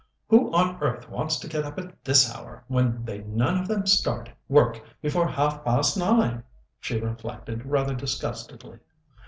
"Who 0.29 0.51
on 0.51 0.81
earth 0.81 1.07
wants 1.11 1.37
to 1.37 1.47
get 1.47 1.63
up 1.63 1.77
at 1.77 2.03
this 2.03 2.33
hour, 2.35 2.63
when 2.67 3.05
they 3.05 3.19
none 3.21 3.59
of 3.59 3.67
them 3.67 3.85
start 3.85 4.31
work 4.49 4.81
before 4.99 5.27
half 5.27 5.63
past 5.63 5.95
nine!" 5.95 6.41
she 6.79 6.99
reflected 6.99 7.67
rather 7.67 7.93
disgustedly. 7.93 8.79